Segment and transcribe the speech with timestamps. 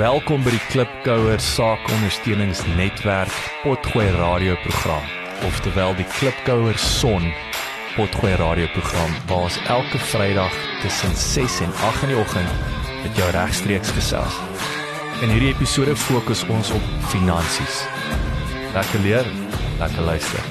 [0.00, 5.02] Welkom by die Klipkouer Saakondersteuningsnetwerk Potgooi radioprogram,
[5.44, 7.26] oftewel die Klipkouer Son
[7.98, 12.48] Potgooi radioprogram waar ons elke Vrydag tussen 6 en 8 in die oggend
[13.02, 14.38] met jou regstreeks gesels.
[15.20, 17.82] In hierdie episode fokus ons op finansies.
[18.72, 19.28] Lekker leer,
[19.82, 20.48] lekker luister.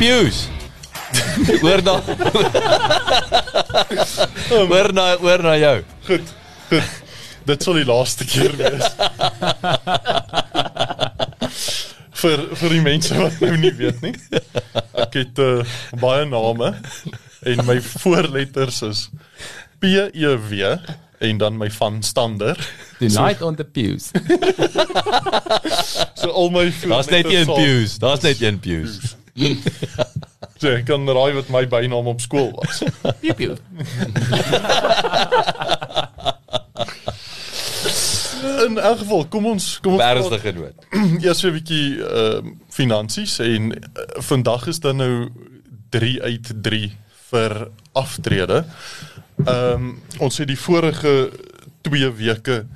[0.00, 0.46] Pius.
[1.60, 2.00] Hoor na.
[4.72, 5.76] Hoor na, hoor na jou.
[6.08, 6.37] Goed.
[7.48, 8.84] Dit sal die laaste keer wees.
[12.18, 14.14] vir vir die mense wat nou nie weet nie.
[14.98, 15.62] Ek het uh,
[16.02, 16.74] baie name
[17.46, 19.04] en my voorletters is
[19.78, 20.74] P E W
[21.18, 22.58] en dan my van stander.
[22.98, 24.10] Tonight so, on the pews.
[26.14, 27.98] so al my Daar's net een pews.
[27.98, 28.98] Daar's net een pews.
[30.58, 32.80] So ek kan raai wat my bynaam op skool was.
[33.22, 33.54] Piu piu.
[38.64, 40.86] In elk geval, kom ons kom ons ernstige noot.
[41.24, 43.78] Eers 'n bietjie ehm uh, finansies en uh,
[44.30, 45.28] vandag is dan nou
[45.94, 46.96] 3 uit 3
[47.30, 47.56] vir
[47.92, 48.64] aftrede.
[49.44, 51.30] Ehm um, ons het die vorige
[51.86, 52.66] 2 weke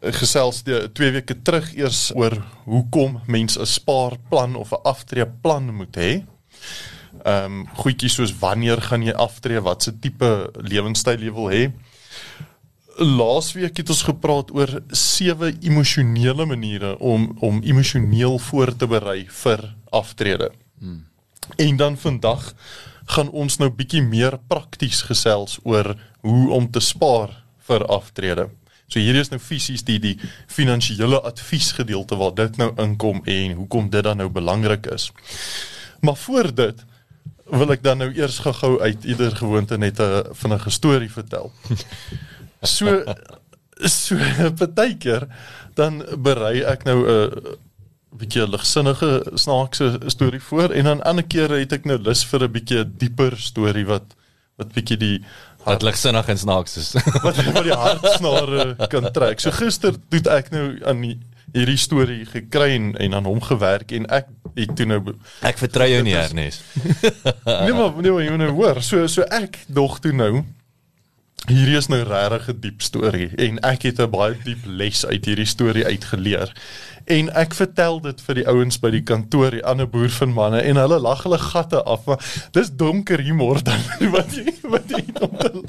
[0.00, 5.96] gesels die 2 weke terug eers oor hoekom mense 'n spaarplan of 'n aftreeplan moet
[5.96, 6.12] hê
[7.24, 10.28] ehm um, goedjies soos wanneer gaan jy aftree, watse tipe
[10.62, 11.62] lewenstyl jy wil hê.
[12.98, 19.62] Laasweek het ons gepraat oor sewe emosionele maniere om om emosioneel voor te berei vir
[19.90, 20.50] aftrede.
[20.78, 21.04] Hmm.
[21.56, 22.54] En dan vandag
[23.04, 27.30] gaan ons nou bietjie meer prakties gesels oor hoe om te spaar
[27.68, 28.48] vir aftrede.
[28.88, 33.56] So hierdie is nou fisies die die finansiële advies gedeelte waar dit nou inkom en
[33.62, 35.12] hoekom dit dan nou belangrik is.
[36.00, 36.84] Maar voor dit
[37.48, 41.52] wil ek dan nou eers gou-gou uit ieder gewoonte net 'n vinnige storie vertel.
[42.62, 43.04] So
[43.86, 44.16] so
[44.60, 45.28] partykeer
[45.78, 47.56] dan berei ek nou 'n
[48.18, 52.52] bietjie ligsinnige snaakse storie voor en dan ander kere het ek nou lus vir 'n
[52.52, 54.16] bietjie dieper storie wat
[54.58, 55.18] wat bietjie die
[55.64, 56.92] wat ligsinnig en snaaks is.
[57.24, 59.40] wat wat die hartsnare kan trek.
[59.40, 61.18] So gister doen ek nou aan die
[61.54, 64.98] hierdie storie gekry en, en aan hom gewerk en ek ek toe nou
[65.46, 66.64] ek vertrou jou nie Ernest.
[67.64, 68.82] nee maar nee maar jy moet nou hoor.
[68.82, 70.44] So so ek dog toe nou
[71.46, 75.24] hierdie is nou regtig 'n diep storie en ek het 'n baie diep les uit
[75.24, 76.52] hierdie storie uitgeleer.
[77.06, 80.60] En ek vertel dit vir die ouens by die kantoor, die ander boer van manne
[80.60, 82.04] en hulle lag hulle gatte af.
[82.52, 83.80] Dis donker humor dan
[84.14, 85.62] wat jy wat jy om te,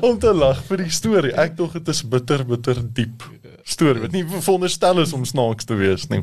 [0.00, 1.34] om te lag vir die storie.
[1.34, 3.22] Ek dog dit is bitter bitter diep
[3.70, 6.22] storie wat nie veronderstel is om snaaks te wees nie.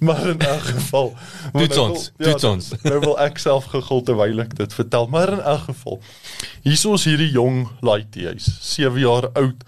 [0.00, 1.14] Maar in 'n geval,
[1.52, 2.70] dit nou ons, dit ja, ons.
[2.88, 6.00] Nou wil ek self gegil terwyl ek dit vertel, maar in 'n geval.
[6.62, 9.64] Hier is hierdie jong laaitie, hy's 7 jaar oud.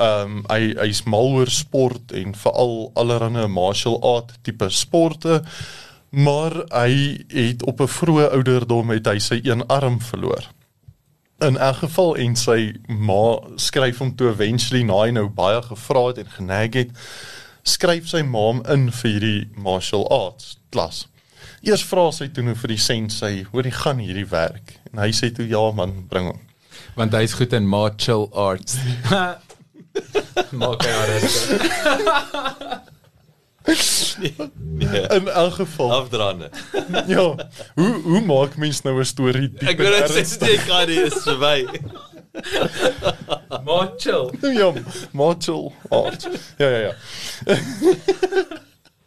[0.00, 5.42] Ehm um, hy hy's mal oor sport en veral allerlei martial art tipe sporte.
[6.10, 10.48] Maar hy het op 'n vroeë ouderdom het hy sy een arm verloor
[11.40, 16.06] in 'n geval en sy ma skryf hom toe eventually na hy nou baie gevra
[16.06, 16.90] het en geneg het
[17.62, 21.06] skryf sy ma hom in vir hierdie martial arts klas.
[21.62, 25.10] Eers vra sy toe nou vir die sensei, "Hoor, jy gaan hierdie werk?" En hy
[25.10, 26.40] sê toe, "Ja man, bring hom."
[26.96, 28.76] Want hy's goed in martial arts.
[30.52, 31.46] Maak hy alles.
[33.64, 35.06] nee.
[35.08, 36.50] In elk geval afdraande.
[37.06, 37.50] ja.
[37.74, 39.68] Hoe hoe maak mens nou 'n storie diep?
[39.68, 41.68] Ek wil net sê jy kan nie is verby.
[43.66, 44.30] Mochel.
[44.40, 44.72] ja,
[45.12, 46.28] mochel art.
[46.56, 46.94] Ja ja ja.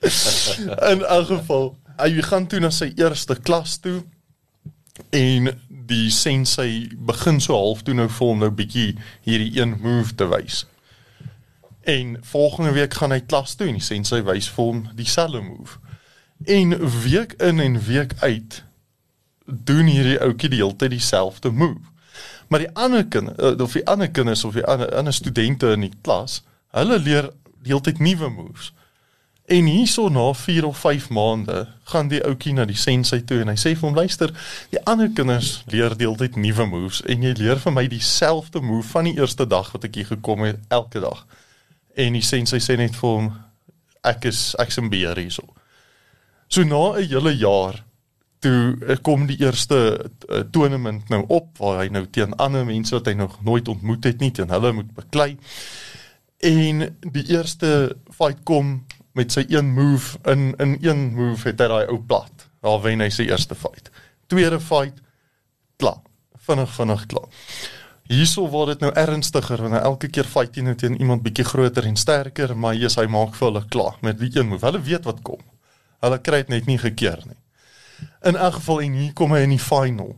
[0.91, 4.03] In elk geval, hy gaan toe na sy eerste klas toe
[5.09, 5.53] en
[5.87, 8.93] die sensei begin so half toe nou vir hom nou bietjie
[9.25, 10.65] hierdie een move te wys.
[11.83, 15.79] En volgende week gaan hy klas toe en sê sy wys vir hom dieselfde move.
[16.47, 18.63] En week in en week uit
[19.45, 21.83] doen hierdie ouetjie die hele tyd dieselfde move.
[22.47, 25.83] Maar die ander kinders eh, of die ander kinders of die ander ander studente in
[25.89, 26.39] die klas,
[26.71, 27.29] hulle leer
[27.63, 28.71] die hele tyd nuwe moves.
[29.51, 33.51] En hierso na 4 of 5 maande gaan die ouetjie na die sensei toe en
[33.51, 34.31] hy sê vir hom luister,
[34.71, 38.63] die ander kinders leer die hele tyd nuwe moves en jy leer vir my dieselfde
[38.63, 41.27] move van die eerste dag wat ek hier gekom het elke dag
[41.95, 43.31] en die sensei sê net vir hom
[44.03, 45.45] ek is ek's in beheer hierso.
[46.49, 47.83] So na 'n hele jaar
[48.43, 49.77] toe eh, kom die eerste
[50.29, 54.03] uh, tournament nou op waar hy nou teen ander mense wat hy nog nooit ontmoet
[54.03, 55.37] het nie teen hulle moet beklei.
[56.43, 58.81] En die eerste fight kom
[59.15, 62.49] met sy een move in in een move het hy daai ou plat.
[62.63, 63.91] Daar wen hy sy eerste fight.
[64.27, 64.99] Tweede fight
[65.77, 66.01] klaar.
[66.43, 67.31] Vinnig vinnig klaar.
[68.11, 71.45] Hierso word dit nou ernstiger want hy elke keer fight hy nou teen iemand bietjie
[71.47, 74.65] groter en sterker, maar is hy maak vir hulle klaar met die een move.
[74.65, 75.39] Hulle weet wat kom.
[76.03, 77.39] Hulle kry dit net nie gekeer nie.
[78.27, 80.17] In elk geval en hier kom hy in die final.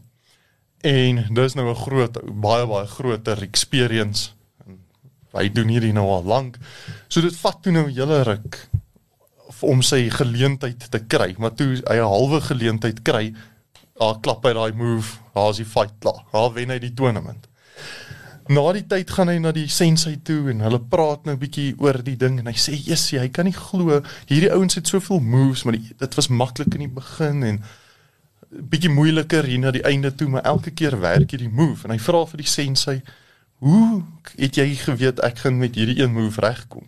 [0.85, 4.31] En dis nou 'n groot baie baie groter experience.
[4.65, 4.79] En
[5.33, 6.57] hy doen hierdie nou al lank.
[7.07, 8.69] So dit vat toe nou 'n hele ruk
[9.61, 13.33] om sy geleentheid te kry, maar toe hy 'n halwe geleentheid kry,
[13.99, 16.25] daar klap hy daai move, daar's die fight klaar.
[16.31, 17.47] Daar wen hy die tournament.
[18.45, 21.97] Na die tyd gaan hy na die sensei toe en hulle praat nou bietjie oor
[22.05, 25.63] die ding en hy sê, "Jessie, hy kan nie glo hierdie ouens het soveel moves,
[25.63, 27.63] maar die, dit was maklik in die begin en
[28.51, 31.97] bietjie moeiliker hier na die einde toe, maar elke keer werk hierdie move." En hy
[31.97, 33.01] vra vir die sensei,
[33.57, 34.03] "Hoe
[34.37, 36.85] het jy geweet ek gaan met hierdie een move regkom?"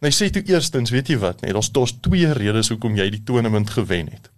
[0.00, 3.10] En hy sê toe eerstens, weet jy wat, nee, daar's daar's twee redes hoekom jy
[3.10, 4.30] die tournament gewen het.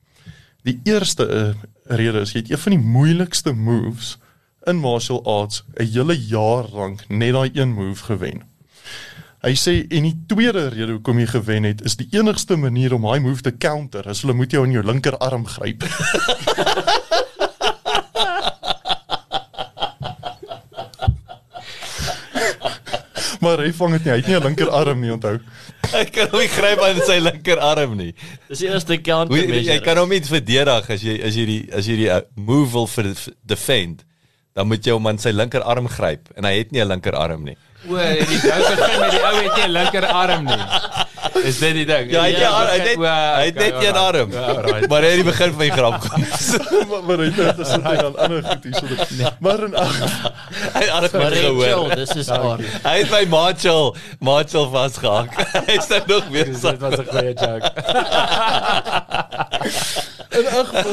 [0.64, 1.54] Die eerste uh,
[1.96, 4.18] rede is jy het een van die moeilikste moves
[4.66, 8.42] in martial arts 'n hele jaar lank net daai een move gewen.
[9.42, 13.02] Hy sê en die tweede rede hoekom jy gewen het is die enigste manier om
[13.02, 15.82] daai move te counter is hulle moet jou in jou linkerarm gryp.
[23.42, 25.40] maar hy vang dit nie, hy het nie 'n linkerarm nie, onthou.
[25.92, 28.14] Hy kan hom nie gryp aan sy linkerarm nie.
[28.48, 29.62] Dis die eerste counter measure.
[29.72, 32.72] jy kan hom nie verdedig as jy as jy die as jy die uh, move
[32.72, 34.04] wil vir vir defend.
[34.54, 37.56] Dan moet jy hom aan sy linkerarm gryp en hy het nie 'n linkerarm nie.
[37.88, 40.64] O, die ou begin met die ou het nie 'n linkerarm nie.
[41.42, 42.10] Is dit die ding?
[42.10, 44.20] Ja, hy het nie 'n arm, hy het O, hy het net okay, een alright.
[44.22, 44.30] arm.
[44.32, 44.88] Ja, alright.
[44.88, 46.20] Maar hy het die begin van die grap kom.
[46.90, 49.30] maar maar hy het dit sit aan ander goed hier so.
[49.40, 49.96] Maar in elk
[50.72, 51.94] Hy het alles Maar gehoor.
[51.96, 52.58] dis is haar.
[52.84, 55.30] Hy het my Marshall Marshall vasgehak.
[55.66, 56.60] Hy is nou nog weer Dis-.
[56.60, 57.70] Dit was 'n goeie joke.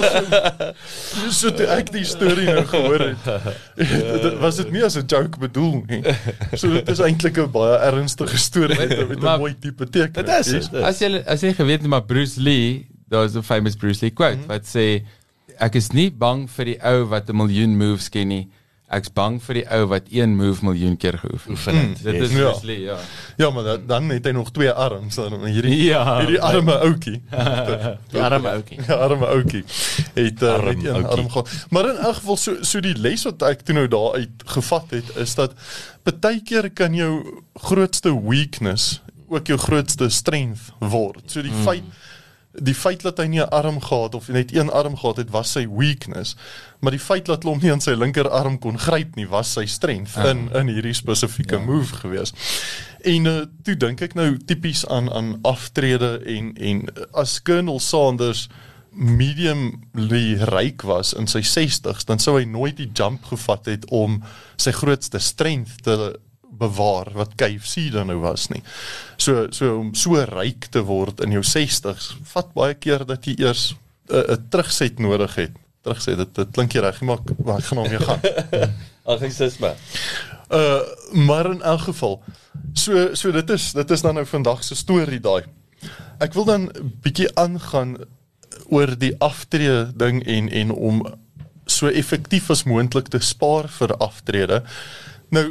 [0.09, 3.29] geval so, toe ek die storie nou gehoor het.
[4.25, 6.01] dit was dit nie as 'n joke bedoel nie.
[6.53, 10.25] So dit is eintlik 'n baie ernstige storie met, 'n mooi tipe teken.
[10.25, 10.69] Dit is.
[10.73, 14.45] As jy as jy geweet het maar Bruce Lee, daar's 'n famous Bruce Lee quote
[14.47, 15.03] wat sê
[15.59, 18.47] ek is nie bang vir die ou wat 'n miljoen moves ken nie.
[18.89, 22.03] Ek's bang vir die ou wat een move miljoen keer geoefen het.
[22.03, 22.53] Dit is Ja.
[22.63, 22.97] Lee, ja.
[23.37, 26.17] Ja, maar dan, dan het hy nog twee arms dan hierdie Ja.
[26.19, 27.21] hierdie arme ouetjie.
[28.11, 28.79] Die arme ouetjie.
[28.87, 29.63] Ja, arme ouetjie.
[30.13, 31.17] Het uh, Arm net een ouetjie.
[31.17, 31.49] arm gehad.
[31.69, 34.89] Maar in elk geval so so die les wat ek toe nou daar uit gevat
[34.89, 35.53] het is dat
[36.19, 41.21] baie keer kan jou grootste weakness ook jou grootste strength word.
[41.29, 41.63] So die mm.
[41.63, 41.83] feit
[42.51, 45.51] die feit dat hy nie 'n arm gehad of net een arm gehad het was
[45.51, 46.35] sy weakness,
[46.79, 50.15] maar die feit dat hom nie aan sy linkerarm kon gryp nie was sy strength
[50.15, 50.25] Ja.
[50.29, 51.61] in in hierdie spesifieke ja.
[51.65, 52.33] move gewees.
[53.03, 58.49] En uh, toe dink ek nou tipies aan aan aftrede en en as Colonel Sanders
[58.91, 64.23] mediumly ryk was in sy 60s, dan sou hy nooit die jump gevat het om
[64.57, 66.19] sy grootste strength te
[66.59, 68.61] bewaar wat KFC dan nou was nie.
[69.17, 73.37] So so om so ryk te word in jou 60s, vat baie keer dat jy
[73.39, 73.73] eers
[74.09, 75.57] 'n uh, terugset nodig het.
[75.81, 78.21] Terugset, dit, dit klink jy reg, maar maar ek gaan hom weer gaan.
[79.13, 79.75] Anglicisme.
[80.49, 80.81] Uh
[81.13, 82.21] maar in elk geval.
[82.73, 85.43] So so dit is dit is dan nou vandag se storie daai.
[86.19, 86.69] Ek wil dan
[87.01, 87.97] bietjie aangaan
[88.69, 91.01] oor die aftrede ding en en om
[91.69, 94.63] so effektief as moontlik te spaar vir aftrede.
[95.29, 95.45] Nou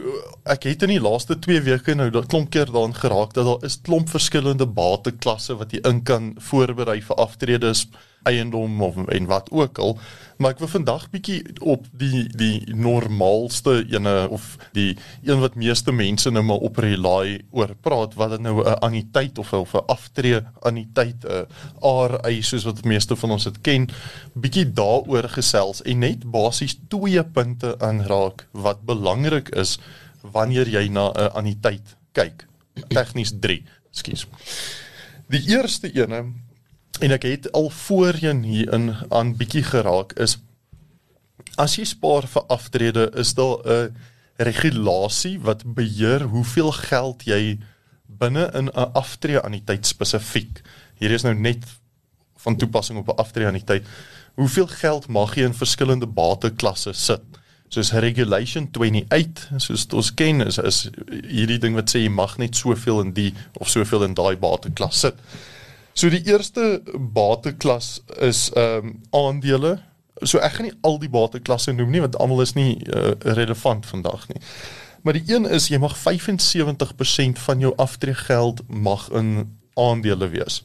[0.51, 3.67] ek het in die laaste 2 weke nou dat klomp keer daaraan geraak dat daar
[3.69, 7.85] is klomp verskillende bateklasse wat jy in kan voorberei vir aftredes
[8.29, 9.95] eiendom of en wat ook al
[10.39, 14.93] maar ek wil vandag bietjie op die die normaalste ene of die
[15.27, 19.53] een wat meeste mense nou maar op rely oor praat wat nou 'n anniteit of
[19.53, 21.47] of 'n aftree anniteit 'n
[21.83, 23.89] RI soos wat meeste van ons dit ken
[24.35, 29.79] bietjie daaroor gesels en net basies twee punte aanraak wat belangrik is
[30.23, 32.47] wanneer jy na 'n anniteit kyk.
[32.89, 34.27] Tegnies 3 ekskuus
[35.29, 36.25] die eerste ene
[37.01, 40.39] en ek het al voorheen hier in aan bietjie geraak is
[41.57, 43.97] as jy spaar vir aftrede is daar 'n
[44.37, 47.59] regulasie wat beheer hoeveel geld jy
[48.07, 50.63] binne in 'n aftrede anniteit spesifiek
[50.99, 51.65] hier is nou net
[52.37, 53.87] van toepassing op 'n aftrede anniteit
[54.35, 57.23] hoeveel geld mag jy in verskillende bateklasse sit?
[57.69, 62.57] Soos regulation 28 soos ons ken is is hierdie ding wat sê jy mag net
[62.57, 65.15] soveel in die of soveel in daai bateklas sit
[65.99, 69.79] So die eerste bateklas is ehm um, aandele.
[70.23, 73.87] So ek gaan nie al die bateklasse noem nie want almal is nie uh, relevant
[73.87, 74.39] vandag nie.
[75.03, 80.61] Maar die een is jy mag 75% van jou aftreegeld mag in aandele wees.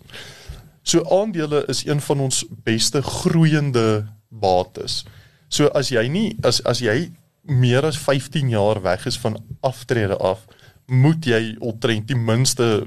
[0.84, 5.02] So aandele is een van ons beste groeiende bates.
[5.50, 7.10] So as jy nie as as jy
[7.42, 10.46] meer as 15 jaar weg is van aftrede af,
[10.86, 12.86] moet jy omtrent ten minste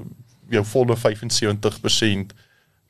[0.49, 2.35] jou volle 75%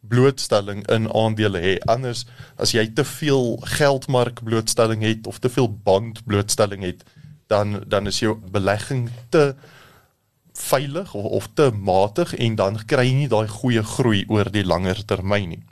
[0.07, 1.77] blootstelling in aandele hê.
[1.85, 7.03] Anders as jy te veel geldmark blootstelling het of te veel band blootstelling het,
[7.47, 9.55] dan dan is jou belegging te
[10.57, 14.65] veilig of, of te matig en dan kry jy nie daai goeie groei oor die
[14.65, 15.63] langer termyn nie.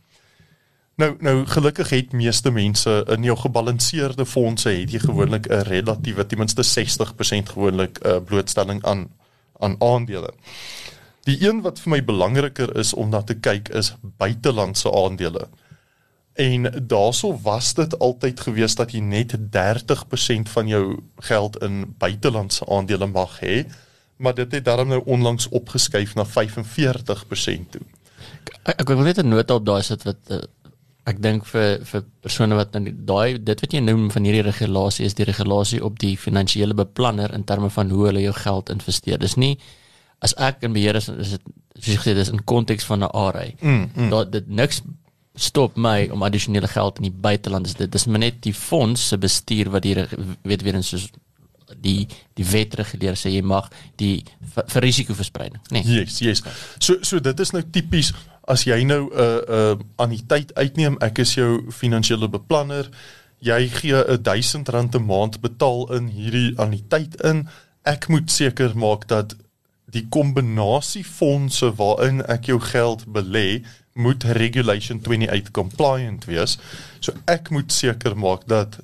[0.96, 6.26] Nou nou gelukkig het meeste mense in jou gebalanseerde fondse het jy gewoonlik 'n relatiewe
[6.26, 9.10] ten minste 60% gewoonlik 'n uh, blootstelling aan
[9.60, 10.34] aan aandele.
[11.26, 15.48] Die een wat vir my belangriker is om na te kyk is buitelandse aandele.
[16.36, 22.68] En daaroor was dit altyd gewees dat jy net 30% van jou geld in buitelandse
[22.68, 23.64] aandele mag hê,
[24.18, 27.82] maar dit het daarom nou onlangs opgeskuif na 45% toe.
[28.64, 30.42] Ek, ek wil net 'n nota op daai sit wat uh,
[31.06, 35.06] ek dink vir vir persone wat nou daai dit wat jy noem van hierdie regulasie
[35.06, 39.20] is die regulasie op die finansiële beplanner in terme van hoe hulle jou geld investeer.
[39.20, 39.58] Dis nie
[40.20, 41.42] as ek in beheer is is dit
[41.80, 43.46] soos gesê dis in konteks van 'n ARA.
[43.62, 44.10] Mm, mm.
[44.10, 44.82] Dat dit niks
[45.36, 49.08] stop my om addisionele geld in die buiteland is dit dis maar net die fonds
[49.08, 49.96] se bestuur wat die
[50.44, 51.10] weet weer eens soos
[51.82, 52.08] die
[52.38, 53.68] die wet reguleer sê jy mag
[54.00, 56.00] die vir risikoverspreiding nê nee.
[56.00, 56.44] yes yes
[56.80, 58.14] so so dit is nou tipies
[58.48, 62.90] as jy nou 'n uh, 'n uh, anniteit uitneem ek is jou finansiële beplanner
[63.42, 67.48] jy gee 'n 1000 rand 'n maand betaal in hierdie anniteit in
[67.84, 69.36] ek moet seker maak dat
[69.94, 73.64] die kombinasie fondse waarin ek jou geld belê
[73.96, 76.58] moet regulation 28 compliant wees.
[77.00, 78.80] So ek moet seker maak dat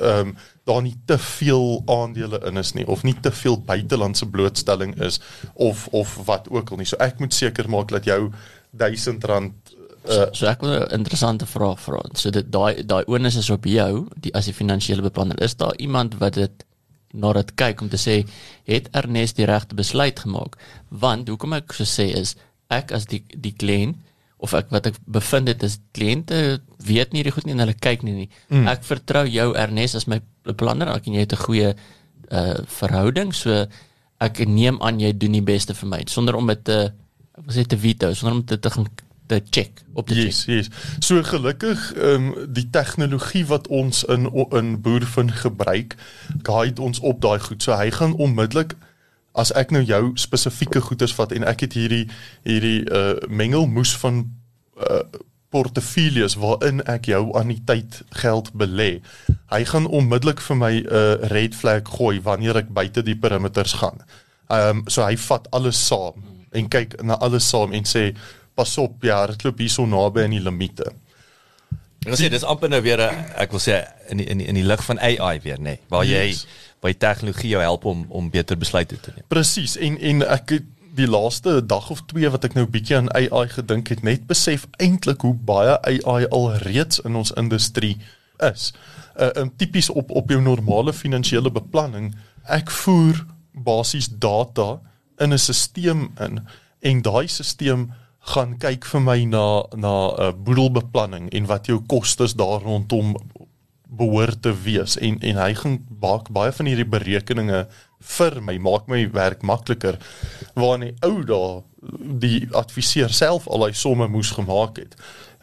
[0.00, 4.24] ehm um, daar nie te veel aandele in is nie of nie te veel buitelandse
[4.32, 5.20] blootstelling is
[5.52, 6.88] of of wat ook al nie.
[6.88, 8.30] So ek moet seker maak dat jou
[8.70, 9.74] 1000 rand
[10.08, 12.00] uh, so ek wil 'n interessante vraag vra.
[12.12, 15.42] So dit daai daai onus is op jou, die as die finansiële beplanner.
[15.42, 16.64] Is daar iemand wat dit
[17.14, 18.16] na dit kyk om te sê
[18.68, 20.58] het Ernest die regte besluit gemaak?
[20.90, 22.34] Want hoekom ek so sê is
[22.72, 24.00] ek as die die kliënt
[24.44, 27.76] of ek wat ek bevind dit is kliënte weet nie die goed nie en hulle
[27.78, 28.28] kyk nie nie.
[28.50, 28.68] Mm.
[28.68, 31.70] Ek vertrou jou Ernest as my beplanner, ek en jy het 'n goeie
[32.30, 33.66] uh verhouding, so
[34.20, 36.92] ek neem aan jy doen die beste vir my sonder om dit te
[37.34, 38.86] ek wil sê te veto, sonder om dit te gaan
[39.26, 40.68] te check op die yes, yes.
[40.98, 45.96] So gelukkig ehm um, die tegnologie wat ons in in boervin gebruik,
[46.42, 47.62] guide ons op daai goed.
[47.62, 48.74] So hy gaan onmiddellik
[49.32, 52.08] as ek nou jou spesifieke goederes vat en ek het hierdie
[52.44, 54.26] hierdie uh mengelmoes van
[54.76, 55.04] uh
[55.54, 57.30] portefeuilles waarin ek jou
[57.66, 59.00] tyd geld belê.
[59.52, 63.72] Hy gaan onmiddellik vir my 'n uh, red flag gooi wanneer ek buite die perimeters
[63.72, 64.02] gaan.
[64.50, 66.18] Ehm um, so hy vat alles saam
[66.50, 68.14] en kyk na alles saam en sê
[68.54, 70.92] pas op ja, dit loop hier so naby aan die limite.
[72.04, 74.54] Wil sê dis amper nou weer 'n ek wil sê in die, in die, in
[74.54, 76.46] die lig van AI weer nê, nee, waar jy yes
[76.84, 79.26] by tegnologie jou help om om beter besluite te neem.
[79.32, 80.58] Presies en en ek
[80.94, 84.68] die laaste dag of twee wat ek nou bietjie aan AI gedink het, net besef
[84.82, 87.96] eintlik hoe baie AI al reeds in ons industrie
[88.50, 88.72] is.
[89.14, 92.14] 'n uh, 'n tipies op op jou normale finansiële beplanning,
[92.46, 94.80] ek voer basies data
[95.18, 96.42] in 'n stelsel in
[96.80, 97.90] en daai stelsel
[98.24, 103.16] gaan kyk vir my na na 'n uh, boedelbeplanning en wat jou kostes daar rondom
[103.96, 104.96] behoort te wees.
[104.96, 107.66] En en hy gaan maak baie van hierdie berekeninge
[108.16, 109.98] vir my maak my werk makliker
[110.54, 111.62] waar nie ou daar
[112.24, 114.96] die adviseur self al hy somme moes gemaak het.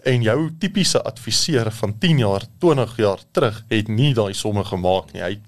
[0.04, 5.14] En jou tipiese adviseur van 10 jaar 20 jaar terug het nie daai somme gemaak
[5.14, 5.22] nie.
[5.22, 5.40] Hy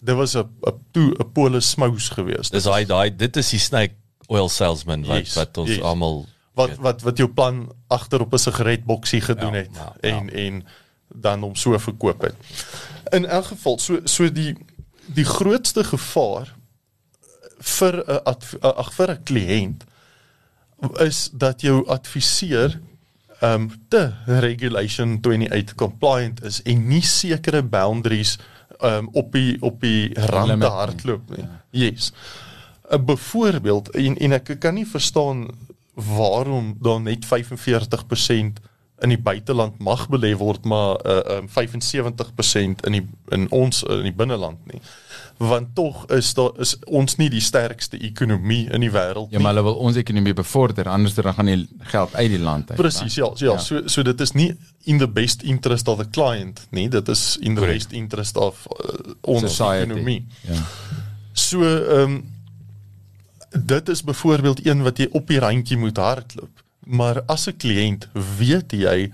[0.00, 2.52] dit was 'n 'n toe 'n polis smous geweest.
[2.52, 3.94] Dis daai daai dit is die snake
[4.28, 5.82] oil salesman wat yes, wat ons yes.
[5.82, 10.24] almal wat wat wat jou plan agter op 'n sigaretboksie gedoen ja, het ja, en
[10.24, 10.32] ja.
[10.32, 10.66] en
[11.08, 12.34] dan om so verkoop het.
[13.10, 14.56] In elk geval so so die
[15.06, 16.54] die grootste gevaar
[17.58, 18.20] vir 'n
[18.60, 19.84] ag vir 'n kliënt
[20.98, 22.80] is dat jou adviseur
[23.40, 28.38] ehm um, te regulation 28 compliant is en nie sekere boundaries
[28.78, 31.44] ehm um, op die op die rand hardloop nie.
[31.44, 31.64] Ja.
[31.70, 32.12] Yes.
[32.90, 35.48] 'n Byvoorbeeld en en ek kan nie verstaan
[35.94, 38.62] waarom dan net 45%
[39.02, 44.06] in die buiteland mag belê word maar uh, um, 75% in die in ons in
[44.06, 44.80] die binneland nie
[45.42, 49.36] want tog is daar is ons nie die sterkste ekonomie in die wêreld nie.
[49.36, 52.70] Ja, maar hulle wil ons ekonomie bevorder anders dan gaan die geld uit die land
[52.70, 52.78] uit.
[52.78, 54.52] Presies, ja, ja, ja, so so dit is nie
[54.84, 57.88] in the best interest of the client nie, dit is in the Correct.
[57.88, 59.90] best interest of uh, ons Society.
[59.90, 60.26] ekonomie.
[60.46, 60.62] Ja.
[61.32, 62.22] So ehm um,
[63.52, 66.64] dit is byvoorbeeld een wat jy op die randjie moet hardloop.
[66.86, 69.12] Maar as 'n kliënt weet jy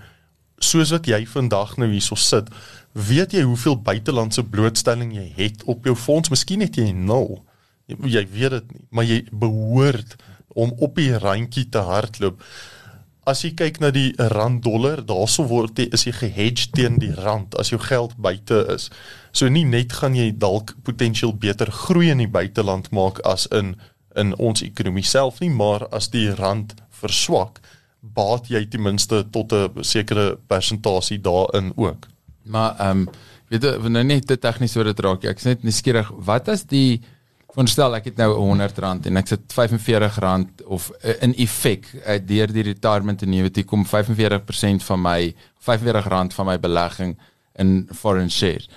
[0.57, 2.47] soos wat jy vandag nou hierso sit,
[2.91, 6.29] weet jy hoeveel buitelandse blootstelling jy het op jou fonds?
[6.29, 7.45] Miskien het jy nul.
[7.85, 10.15] Jy, jy weet dit nie, maar jy behoort
[10.47, 12.41] om op die randjie te hardloop.
[13.29, 17.13] As jy kyk na die rand dollar, daarso word jy is jy gehedge teen die
[17.13, 18.89] rand as jou geld buite is.
[19.31, 23.75] So nie net gaan jy dalk potensieel beter groei in die buiteland maak as in
[24.15, 27.59] in ons ekonomie self nie, maar as die rand verswak,
[27.99, 32.07] baat jy ten minste tot 'n sekere persentasie daarin ook.
[32.43, 33.09] Maar ehm um,
[33.49, 35.23] weet jy, nou net te tegnies oor dit raak.
[35.23, 37.01] Ek is net nuuskierig, wat as die
[37.49, 42.53] veronderstel ek het nou R100 en ek sit R45 of uh, in effek uh, deur
[42.53, 45.33] die retirement annuity kom 45% van my
[45.65, 47.17] R45 van my belegging
[47.59, 48.69] in foreign shares.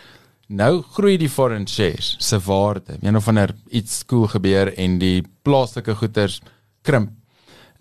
[0.53, 2.99] Nou groei die foreign shares se waarde.
[3.01, 6.41] Een of ander iets cool gebeur en die plaaslike goederes
[6.85, 7.11] krimp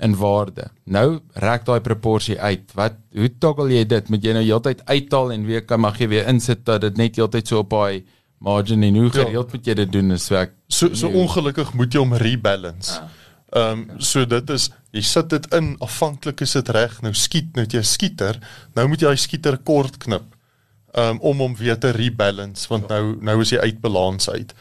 [0.01, 0.69] in waarde.
[0.89, 2.71] Nou rek daai proporsie uit.
[2.77, 4.09] Wat hoe toggle jy dit?
[4.09, 7.19] Moet jy nou heeltyd uithaal en weer kan mag jy weer insit dat dit net
[7.19, 8.03] heeltyd so op daai
[8.41, 9.11] margin en hoe Ja.
[9.25, 11.21] gereeld moet jy dit doen is so ek So so Nee.
[11.21, 12.99] ongelukkig moet jy hom rebalance.
[12.99, 13.09] Ah.
[13.53, 17.53] Ehm um, so dit is jy sit dit in afhanklik is dit reg nou skiet
[17.55, 18.39] nou het jy skieter
[18.75, 20.23] nou moet jy daai skieter kort knip
[20.97, 24.53] um, om hom weer te rebalance want nou nou is hy uit balans uit.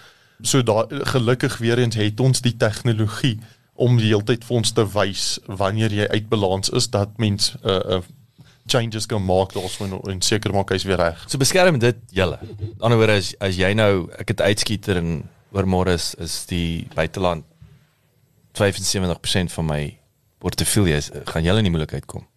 [0.42, 3.38] So daai gelukkig weer eens het ons die tegnologie
[3.80, 7.54] om die hele tyd vir ons te wys wanneer jy uit balans is dat mens
[7.64, 8.02] uh, uh
[8.70, 11.24] changes kan maak daarso en, en seker maak hy's weer reg.
[11.26, 12.36] So beskerm dit julle.
[12.38, 16.44] Aan die ander woorde as as jy nou ek het uitskieter en oormôre is is
[16.46, 17.44] die buiteland
[18.54, 19.80] 75% van my
[20.38, 21.00] portefeulje
[21.32, 22.29] gaan julle in die moeilikheid kom.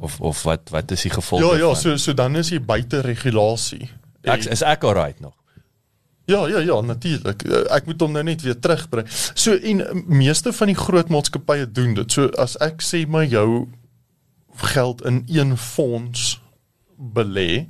[0.00, 1.76] Of of wat wat is die gevolg Ja ja, daarvan?
[1.76, 3.90] so so dan is jy buite regulasie.
[4.24, 5.34] ek is ek alright nog.
[6.30, 7.42] Ja, ja, ja, natuurlik.
[7.42, 9.06] Eh, Ek moet hom nou net weer terugbring.
[9.34, 12.12] So en meeste van die groot maatskappye doen dit.
[12.12, 13.66] So as ek sê maar jou
[14.72, 16.40] geld in een fonds
[17.00, 17.66] belê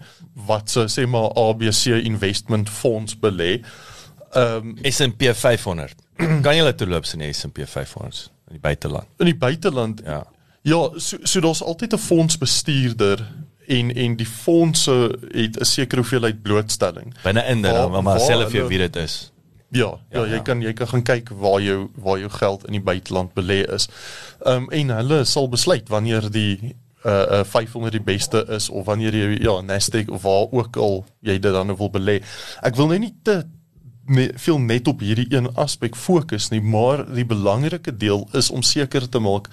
[0.47, 3.61] wat se sê maar ABC investment fonds belê.
[4.35, 5.95] Ehm um, S&P 500.
[6.43, 9.07] kan julle toeloops in die S&P 500 in die buiteland?
[9.19, 10.03] in die buiteland.
[10.05, 10.25] Ja.
[10.63, 13.27] Ja, so so daar's altyd 'n fondsbestuurder
[13.67, 17.15] en en die fondse het 'n sekere hoeveelheid blootstelling.
[17.23, 19.33] Binne-in dit Waar- dan maar waar self hulle- wie dit is.
[19.73, 20.43] Ja, ja, Ja, jy ja.
[20.43, 23.89] kan jy kan gaan kyk waar jou waar jou geld in die buiteland belê is.
[24.45, 26.75] Ehm um, en hulle sal besluit wanneer die
[27.07, 31.05] uh, uh 500 die beste is of wanneer jy ja Nasdaq of waar ook al
[31.21, 32.23] jy dit dan nou wil belê.
[32.63, 33.45] Ek wil nou nie te
[34.07, 38.63] ne, veel net op hierdie een aspek fokus nie, maar die belangrike deel is om
[38.63, 39.49] seker te maak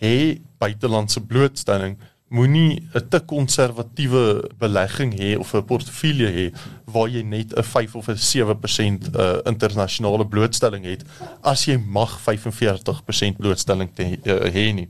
[0.00, 1.96] hê buitelandse blootstelling
[2.34, 6.46] moenie 'n te konservatiewe belegging hê of 'n portefeulje hê
[6.84, 11.04] waar jy net 'n 5 of 'n 7% uh, internasionale blootstelling het
[11.42, 14.88] as jy mag 45% blootstelling te hê uh, nie.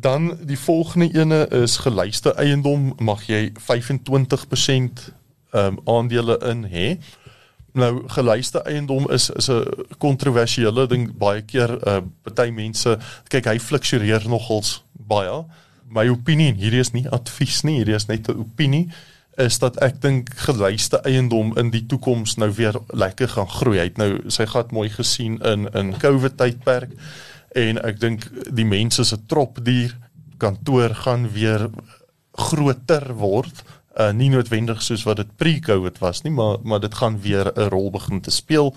[0.00, 5.14] Dan die volgende ene is geluiste eiendom mag jy 25%
[5.52, 6.98] um, aandele in hê.
[7.74, 9.64] Nou geluiste eiendom is is 'n
[9.98, 15.44] kontroversiële ding baie keer uh party mense kyk hy fluktueer nogals baie.
[15.88, 18.88] My opinie en hierdie is nie advies nie, hierdie is net 'n opinie
[19.36, 23.78] is dat ek dink geluiste eiendom in die toekoms nou weer lekker gaan groei.
[23.78, 26.90] Hy het nou sy gat mooi gesien in in COVID tydperk
[27.54, 29.96] en ek dink die mense se tropdier
[30.38, 31.70] kantoor gaan weer
[32.32, 33.64] groter word
[33.96, 37.68] uh, nie noodwendig soos wat dit pre-COVID was nie maar maar dit gaan weer 'n
[37.68, 38.74] rol begin te speel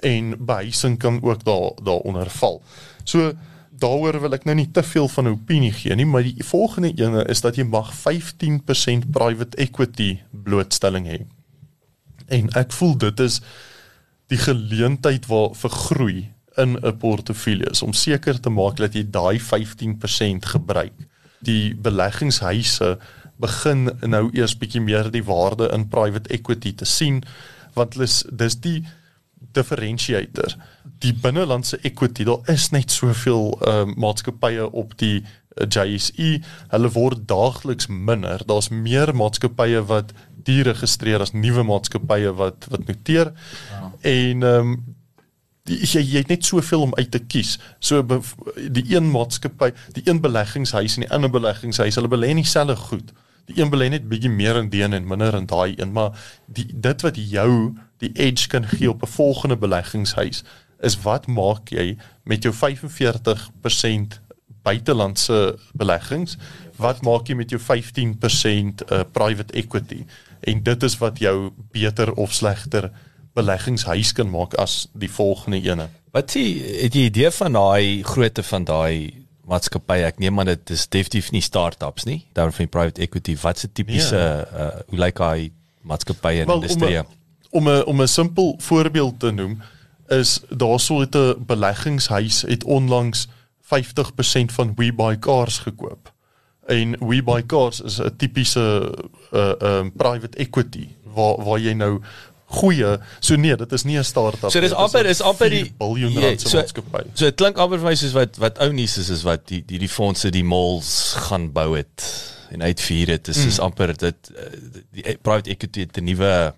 [0.00, 2.62] en behuising kan ook daar daaronder val.
[3.04, 3.32] So
[3.80, 6.92] daaroor wil ek nou nie te veel van 'n opinie gee nie, maar die volgende
[6.96, 11.26] ene is dat jy mag 15% private equity blootstelling hê.
[12.28, 13.40] En ek voel dit is
[14.26, 19.40] die geleentheid waar vir groei in 'n portefeulje om seker te maak dat jy daai
[19.40, 20.92] 15% gebruik.
[21.40, 22.98] Die beleggingshuise
[23.40, 27.22] begin nou eers bietjie meer die waarde in private equity te sien
[27.74, 28.80] want hulle is dis die
[29.56, 30.54] differentiator.
[31.00, 36.40] Die binnelandse equity, daar is net soveel uh, maatskappye op die uh, JSE.
[36.74, 38.42] Hulle word daagliks minder.
[38.46, 40.12] Daar's meer maatskappye wat
[40.44, 43.32] die registreer as nuwe maatskappye wat wat noteer.
[43.72, 43.92] Ja.
[44.14, 44.80] En ehm um,
[45.68, 47.56] die, jy jy het net soveel om uit te kies.
[47.78, 48.02] So
[48.56, 53.12] die een maatskappy, die een beleggingshuis en die ander beleggingshuis, hulle belê nie dieselfde goed.
[53.46, 56.16] Die een belê net bietjie meer in die een en minder in daai een, maar
[56.46, 60.44] die dit wat jou die edge kan gee op 'n volgende beleggingshuis
[60.80, 64.20] is wat maak jy met jou 45%
[64.62, 66.36] buitelandse beleggings?
[66.76, 70.04] Wat maak jy met jou 15% uh, private equity?
[70.40, 72.90] En dit is wat jou beter of slegter
[73.32, 75.88] beleggingshuis kan maak as die volgende ene.
[76.10, 76.42] Wat sê
[76.82, 79.19] het jy idee van daai grootte van daai
[79.50, 80.04] maatskappye.
[80.06, 82.20] Ek neem aan dit is definitief nie start-ups nie.
[82.38, 83.36] Daar van die private equity.
[83.42, 84.46] Wat se tipiese Ja.
[84.66, 85.50] uh hoe lyk hy
[85.82, 87.02] maatskappye en Wel, industrie?
[87.50, 89.60] Om 'n- om 'n simpel voorbeeld te noem
[90.08, 93.28] is daar sou 'n beleggingshuis het onlangs
[93.60, 96.12] 50% van We Buy Cars gekoop.
[96.66, 98.94] En We Buy Cars is 'n tipiese
[99.32, 102.00] uh um private equity waar waar jy nou
[102.50, 104.50] goeie so nee, dit is nie 'n start-up.
[104.50, 107.02] So dis amper is amper die 4 biljoen Ja, rand se so- maatskappy.
[107.14, 109.62] So dit klink amper vir my soos wat wat ou nuus is is wat die
[109.66, 112.04] die die fondse die malls gaan bou het
[112.50, 113.24] en uitvier dit.
[113.24, 114.42] Dis is amper dit uh,
[114.92, 116.54] die private equity het 'n nuwe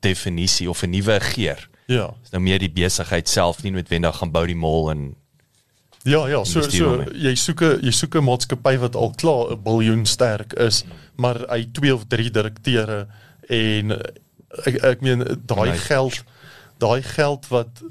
[0.00, 1.68] definisie of 'n nuwe geur.
[1.86, 2.14] Ja.
[2.22, 5.14] Dis nou meer die besigheid self nie noodwendig gaan bou die mall en
[6.06, 9.62] Ja ja, so so jy soek 'n jy soek 'n maatskappy wat al klaar 'n
[9.62, 10.84] biljoen sterk is,
[11.16, 13.06] maar hy twee of drie direkteure
[13.48, 13.98] en eh,
[14.64, 15.78] ek ek meen daai Nee.
[15.78, 16.24] geld
[16.78, 17.82] daai geld wat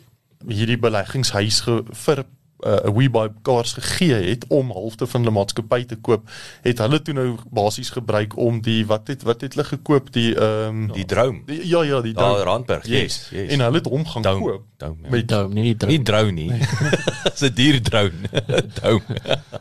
[0.48, 2.26] hierdie beleggingshuis ge, vir 'n
[2.66, 6.24] uh, WeBuy cars gegee het om halfte van hulle maatskappy te koop,
[6.64, 10.36] het hulle toe nou basies gebruik om die wat het wat het hulle gekoop die
[10.36, 11.44] ehm um, die droom.
[11.46, 12.86] die, ja ja die Ja, dou- Randburg.
[12.88, 13.52] Yes, yes.
[13.52, 15.10] En hulle het hom gaan Dome, koop dome, ja.
[15.10, 15.94] met Dome, nie die drone.
[15.98, 16.52] nie drone nie.
[17.36, 18.30] Dis 'n dier drone.
[18.80, 19.02] Droom.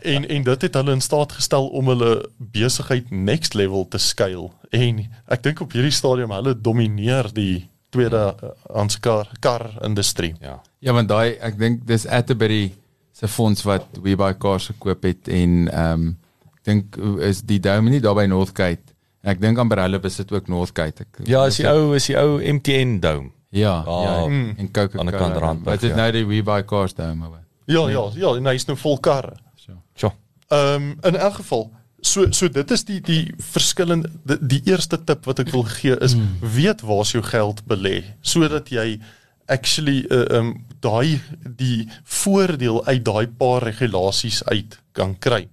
[0.00, 4.52] en en dit het hulle in staat gestel om hulle besigheid next level te skuil
[4.74, 4.98] en
[5.30, 8.34] ek dink op hierdie stadium hulle domineer die tweede
[8.74, 10.34] hands kar kar industrie.
[10.42, 10.58] Ja.
[10.82, 12.72] Ja, want daai ek dink dis Atterbury
[13.14, 16.08] se fonds wat We Buy Cars gekoop het en ehm um,
[16.56, 18.92] ek dink is die Dome nie daar by Northgate.
[19.22, 21.04] En ek dink amper hulle besit ook Northgate.
[21.06, 23.30] Ek, Ja, is die ou is die ou MTN dome.
[23.54, 24.26] Ja, Ah, ja.
[24.26, 24.54] mm.
[24.58, 25.00] En Coca-Cola.
[25.04, 25.96] Aan die kant Randburg, Wat is ja.
[25.96, 27.14] nou die We Buy Cars Dome?
[27.14, 29.37] maar- Ja ja ja, en hy's nou vol karre.
[29.56, 29.72] So.
[29.96, 30.10] Sjoe.
[30.50, 31.70] Ehm um, in elk geval
[32.04, 35.96] so so dit is die die verskillende die, die eerste tip wat ek wil gee
[36.04, 36.40] is mm.
[36.56, 38.98] weet waar's jou geld belê sodat jy
[39.46, 45.46] actually uh, um daai die voordeel uit daai paar regulasies uit kan kry.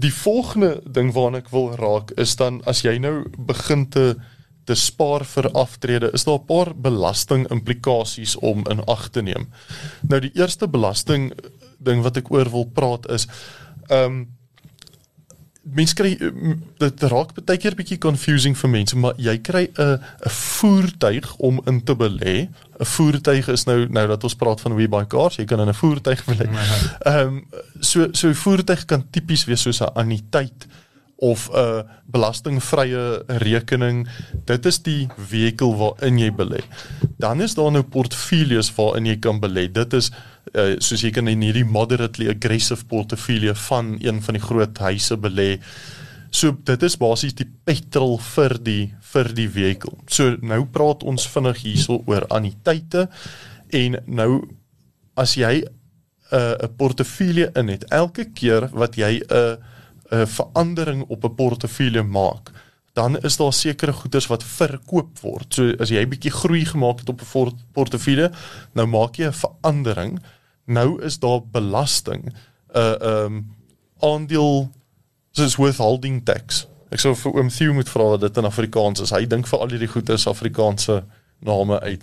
[0.00, 4.14] Die volgende ding waarna ek wil raak is dan as jy nou begin te
[4.68, 9.48] te spaar vir aftrede, is daar 'n paar belasting implikasies om in ag te neem.
[10.02, 11.32] Nou die eerste belasting
[11.78, 13.26] ding wat ek oor wil praat is
[13.88, 14.28] ehm um,
[15.62, 19.98] mense kry m- dit raak baie keer bietjie confusing vir mense, maar jy kry 'n
[20.26, 22.48] 'n voertuig om in te belê.
[22.80, 25.68] 'n Voertuig is nou nou dat ons praat van we buy cars, jy kan in
[25.68, 26.48] 'n voertuig belê.
[27.04, 27.44] Ehm um,
[27.80, 30.66] so so 'n voertuig kan tipies wees soos 'n anniteit
[31.20, 34.08] of 'n belastingvrye rekening.
[34.44, 36.60] Dit is die vehikel waarin jy belê.
[37.18, 39.68] Dan is daar nou portefeuilles waarin jy kan belê.
[39.72, 40.10] Dit is
[40.54, 45.16] uh, soos jy kan in hierdie moderately aggressive portefeulje van een van die groot huise
[45.16, 45.58] belê.
[46.30, 49.98] So dit is basies die petrol vir die vir die vehikel.
[50.06, 53.08] So nou praat ons vinnig hierso oor anniteite
[53.68, 54.48] en nou
[55.16, 55.66] as jy 'n
[56.32, 59.56] uh, portefeulje in het elke keer wat jy 'n uh,
[60.10, 62.50] 'n verandering op 'n portefeulje maak,
[62.92, 65.54] dan is daar sekere goederes wat verkoop word.
[65.54, 68.30] So as jy bietjie groei gemaak het op 'n portefeulje,
[68.72, 70.20] nou maak jy 'n verandering.
[70.66, 72.24] Nou is daar belasting.
[72.24, 73.56] 'n uh, ehm um,
[74.00, 74.70] aandeel
[75.30, 76.66] soos withholding tax.
[76.90, 79.10] Ek sou vir oom Theo moet vra wat dit in Afrikaans is.
[79.10, 81.04] Hy dink vir al hierdie goederes Afrikaanse
[81.40, 82.02] name uit.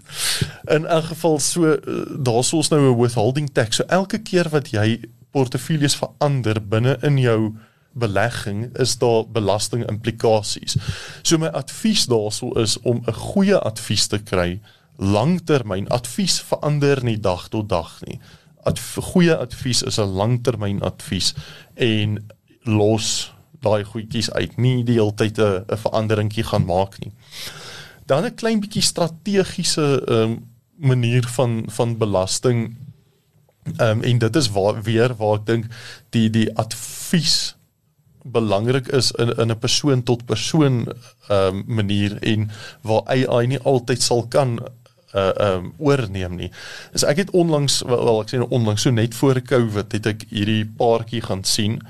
[0.65, 3.75] In elk geval so uh, daar's ons nou 'n withholding tax.
[3.75, 4.99] So elke keer wat jy
[5.31, 7.55] portefeuilles verander binne in jou
[7.97, 10.77] belegging is daar belasting implikasies.
[11.21, 14.59] So my advies daarso is om 'n goeie advies te kry.
[14.97, 18.19] Langtermyn advies verander nie dag tot dag nie.
[18.63, 21.33] Adv goeie advies is 'n langtermyn advies
[21.73, 22.25] en
[22.63, 24.57] los daai goedjies uit.
[24.57, 27.11] Nie die hele tyd 'n veranderingkie gaan maak nie.
[28.05, 32.75] Dan 'n klein bietjie strategiese um, manier van van belasting
[33.75, 35.65] Ehm um, en dit is waar weer waar ek dink
[36.09, 37.56] die die advies
[38.31, 40.87] belangrik is in in 'n persoon tot persoon
[41.27, 42.49] ehm um, manier en
[42.81, 46.51] waar AI nie altyd sal kan uh ehm um, oorneem nie.
[46.93, 50.05] Is ek het onlangs wel, wel ek sê nou onlangs so net voor Covid het
[50.05, 51.81] ek hierdie paartjie gaan sien.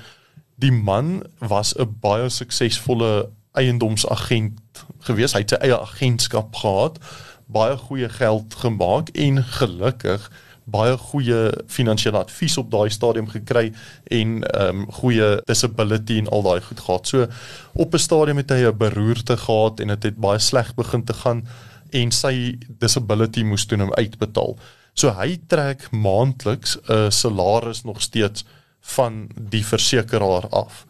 [0.54, 5.32] Die man was 'n baie suksesvolle eiendomsagent gewees.
[5.32, 6.98] Hy het sy eie agentskap gehad,
[7.46, 10.30] baie goeie geld gemaak en gelukkig
[10.70, 13.72] baie goeie finansiële advies op daai stadium gekry
[14.04, 17.06] en ehm um, goeie disability en al daai goed gehad.
[17.06, 17.26] So
[17.74, 21.04] op 'n stadium het hy 'n beroerte gehad en dit het, het baie sleg begin
[21.04, 21.46] te gaan
[21.90, 24.58] en sy disability moes toe hom uitbetaal.
[24.94, 28.44] So hy trek maandeliks 'n salaris nog steeds
[28.80, 30.86] van die versekeraar af.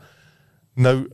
[0.74, 1.08] Nou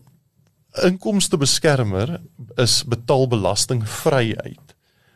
[0.82, 2.20] inkomstebeskermer
[2.56, 4.74] is betaal belasting vry uit.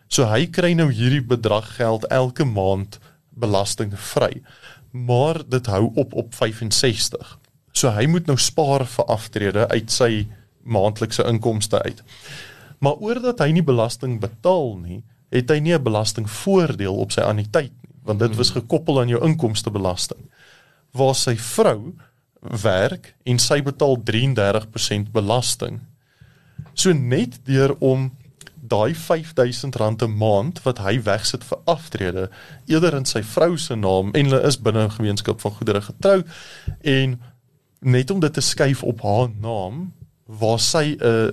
[0.09, 2.99] So hy kry nou hierdie bedrag geld elke maand
[3.39, 4.43] belastingvry.
[4.91, 7.39] Maar dit hou op op 65.
[7.73, 10.27] So hy moet nou spaar vir aftrede uit sy
[10.63, 12.03] maandelikse inkomste uit.
[12.79, 15.03] Maar oordat hy nie belasting betaal nie,
[15.35, 19.25] het hy nie 'n belastingvoordeel op sy anniteit nie, want dit was gekoppel aan jou
[19.25, 20.21] inkomstebelasting.
[20.93, 21.95] Waar sy vrou
[22.41, 25.81] werk en sy betaal 33% belasting.
[26.75, 28.13] So net deur om
[28.61, 32.31] daai R5000 'n maand wat hy wegsit vir aftrede
[32.67, 36.23] eerder in sy vrou se naam en hulle is binne 'n gemeenskap van goedere getrou
[36.83, 37.21] en
[37.81, 39.93] net om dit te skuif op haar naam
[40.27, 41.31] waar sy 'n uh,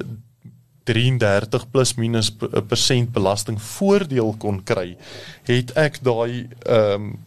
[0.85, 4.97] 33 plus minus 'n persent belasting voordeel kon kry,
[5.43, 7.17] het ek daai ehm um,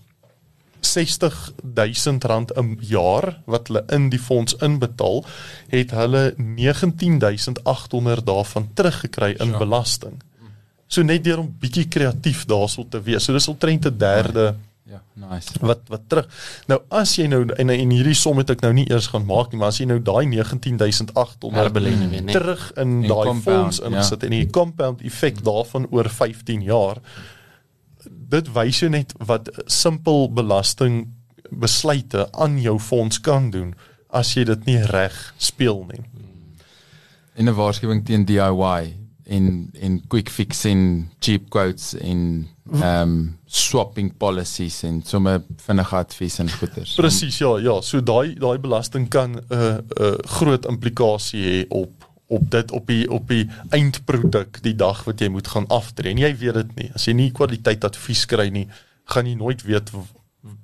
[0.80, 5.24] 60000 rand 'n jaar wat hulle in die fonds inbetaal,
[5.68, 9.58] het hulle 19800 daarvan teruggekry in ja.
[9.58, 10.22] belasting.
[10.86, 13.24] So net deur om bietjie kreatief daarso te wees.
[13.24, 14.54] So dis omtrent 'n derde
[14.88, 15.52] Ja, nice.
[15.60, 16.28] wat wat terug.
[16.66, 19.52] Nou as jy nou en en hierdie som het ek nou nie eers gaan maak
[19.52, 22.32] nie, maar as jy nou daai 19800 Herbelê nie weer, nee.
[22.32, 24.30] terug in daai fonds ingesit ja.
[24.30, 27.02] en die compound effek daarvan oor 15 jaar
[28.28, 31.06] dit wys jou net wat simpel belasting
[31.50, 33.74] besluite aan jou fonds kan doen
[34.08, 36.04] as jy dit nie reg speel nie.
[37.36, 38.94] En 'n waarskuwing teen DIY
[39.28, 45.96] en en quick fix en cheap quotes en ehm um, swapping policies en sommer vinnige
[45.96, 46.94] advies en goeders.
[46.94, 51.64] Presies, ja, ja, so daai daai belasting kan 'n uh, 'n uh, groot implikasie hê
[51.68, 56.12] op op dit op die op die eindproduk die dag wat jy moet gaan aftree.
[56.12, 56.90] En jy weet dit nie.
[56.94, 58.66] As jy nie kwaliteit advies kry nie,
[59.08, 59.90] gaan jy nooit weet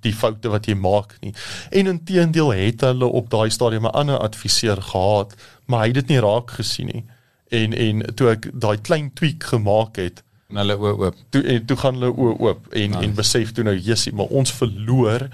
[0.04, 1.32] die foute wat jy maak nie.
[1.72, 5.34] En inteendeel het hulle op daai stadium 'n ander adviseur gehad,
[5.66, 7.04] maar hy het dit nie raak gesien nie.
[7.48, 11.14] En en toe ek daai klein tweak gemaak het, En hulle oop oop.
[11.30, 13.02] toe en toe gaan hulle oë oop en nice.
[13.04, 15.28] en besef toe nou jessie maar ons verloor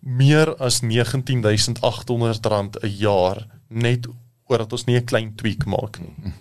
[0.00, 4.06] meer as 19800 rand 'n jaar net
[4.46, 6.32] omdat ons nie 'n klein tweak maak nie.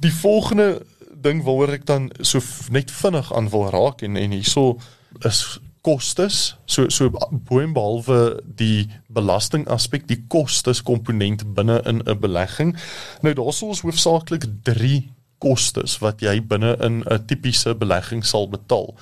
[0.00, 2.40] Die volgende ding waaroor ek dan so
[2.70, 4.78] net vinnig aan wil raak en en hierso
[5.24, 6.56] is kostes.
[6.64, 12.76] So so bo en behalwe die belasting aspek die kostes komponent binne in 'n belegging.
[13.22, 18.94] Nou daar's ons hoofsaaklik 3 kostes wat jy binne in 'n tipiese belegging sal betaal.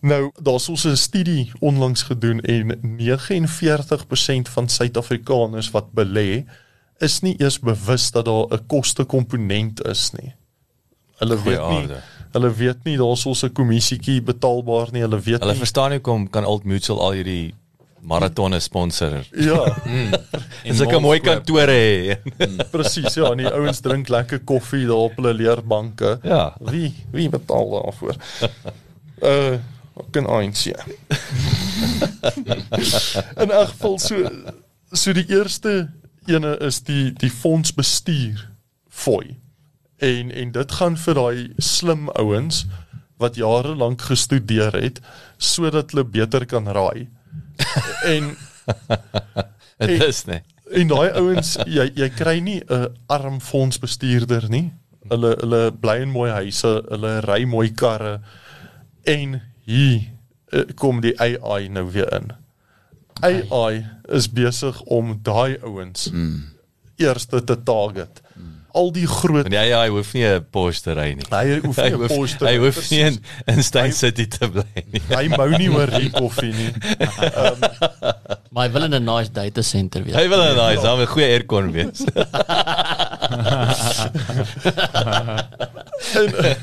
[0.00, 6.44] Nou daar's ons 'n studie onlangs gedoen en 49% van Suid-Afrikaners wat belê
[7.02, 10.32] is nie eers bewus dat daar 'n kostekomponent is nie
[11.22, 12.02] hulle Goeie weet nie aarde.
[12.32, 15.02] Hulle weet nie daar's ons 'n kommissietjie betaalbaar nie.
[15.02, 15.58] Hulle weet Hulle nie.
[15.60, 17.54] verstaan nie hoekom kan Old Mutual al hierdie
[18.02, 19.22] maratonne sponsor.
[19.30, 19.76] Ja,
[20.64, 22.16] En sulke mooi kantore hê.
[22.70, 23.14] presies.
[23.14, 26.18] Ja, en die ouens drink lekker koffie daar op hulle leerbanke.
[26.24, 26.56] Ja.
[26.60, 28.16] Wie wie betaal daarvoor?
[29.22, 29.58] Uh
[30.10, 30.80] kan eins ja.
[33.40, 34.16] In elk geval so
[34.92, 35.88] so die eerste
[36.26, 38.48] ene is die die fondsbestuur
[38.88, 39.38] fooi.
[39.98, 42.66] En en dit gaan vir daai slim ouens
[43.22, 45.00] wat jare lank gestudeer het
[45.38, 47.08] sodat hulle beter kan raai.
[48.14, 48.36] en
[49.86, 50.42] Dit is nee.
[50.72, 54.72] En daai ouens, jy jy kry nie 'n arm fondsbestuurder nie.
[55.10, 58.20] Hulle hulle bly in mooi huise, hulle ry mooi karre
[59.04, 60.00] en hier
[60.52, 62.32] eh, kom die AI nou weer in.
[63.22, 66.44] AI is besig om daai ouens mm.
[66.96, 68.20] eerste te target.
[68.34, 68.60] Mm.
[68.72, 71.26] Al die groot Want hy hy hoef nie 'n Porsche te ry nie.
[71.28, 74.84] hy hoef nie 'n hoef, poster hy hoef nie in, in Stein City te bly
[74.92, 75.02] nie.
[75.18, 76.72] hy mou nie oor die koffie nie.
[78.52, 80.14] Maar hy wil in 'n nice data center wees.
[80.14, 82.04] Hy wil 'n nice, dan 'n goeie aircon wees.
[86.14, 86.56] in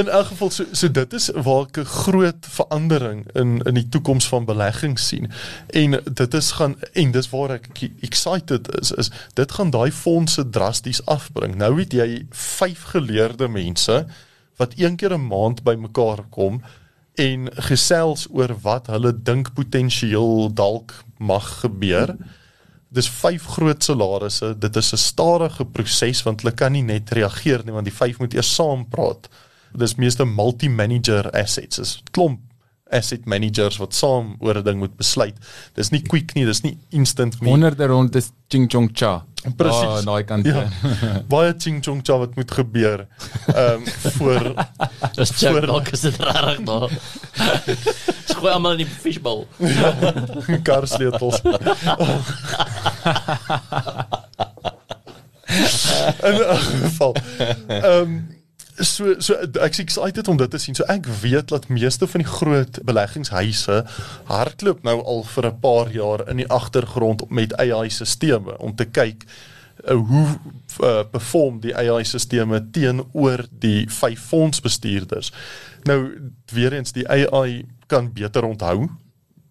[0.00, 3.88] in elk geval so so dit is waar ek 'n groot verandering in in die
[3.88, 5.30] toekoms van belegging sien.
[5.66, 10.50] En dit is gaan en dis waar ek excited is is dit gaan daai fondse
[10.50, 11.54] drasties afbring.
[11.54, 14.06] Nou het jy vyf geleerde mense
[14.56, 16.62] wat een keer 'n maand bymekaar kom
[17.14, 22.16] en gesels oor wat hulle dink potensieel dalk mag gebeur.
[22.94, 24.52] Dis vyf groot salarisse.
[24.58, 28.18] Dit is 'n stadige proses want hulle kan nie net reageer nie want die vyf
[28.18, 29.28] moet eers saam praat.
[29.74, 31.76] Dis meeste multi-manager assets.
[31.76, 32.40] Dis klomp
[32.90, 35.34] asset managers wat saam oor 'n ding moet besluit.
[35.74, 37.50] Dis nie quick nie, dis nie instant nie.
[37.50, 39.24] Honderde rond is ching chong cha.
[39.56, 39.82] Presies.
[39.84, 40.46] Oh, daai kant.
[40.46, 40.64] Ja.
[41.28, 43.06] Baie ching chong cha wat moet gebeur.
[43.54, 43.82] Ehm um,
[44.16, 44.54] voor
[45.16, 46.88] Dis check voor- dalk is dit reg daar.
[48.34, 49.46] Gooi almal in die fishbowl.
[50.62, 51.40] karsleutels.
[56.22, 57.16] In 'n geval.
[57.68, 58.20] Ehm
[58.78, 60.74] So so ek's excited om dit te sien.
[60.74, 63.84] So ek weet dat meeste van die groot beleggingshuise
[64.30, 69.24] hardloop nou al vir 'n paar jaar in die agtergrond met AI-sisteme om te kyk
[69.84, 70.26] uh, hoe
[70.82, 75.32] uh, perform die AI-sisteme teenoor die vyf fondsbestuurders.
[75.84, 76.18] Nou
[76.52, 78.88] weer eens die AI kan beter onthou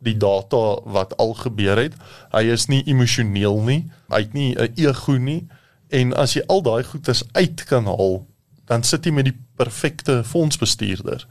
[0.04, 1.96] die data wat al gebeur het.
[2.32, 3.82] Hy is nie emosioneel nie.
[4.12, 5.48] Hy het nie 'n ego nie.
[5.90, 8.26] En as jy al daai goedes uit kan haal,
[8.66, 11.28] dan sit jy met die perfekte fondsbestuurder.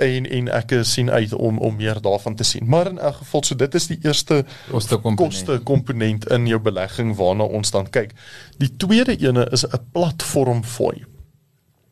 [0.00, 2.68] En en ek sien uit om om meer daarvan te sien.
[2.68, 5.18] Maar in elk geval, so dit is die eerste Koste komponent.
[5.18, 8.14] koste komponent in jou belegging waarna ons dan kyk.
[8.58, 11.04] Die tweede ene is 'n platform fooi.